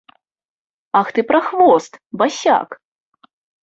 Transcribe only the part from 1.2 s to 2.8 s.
прахвост, басяк.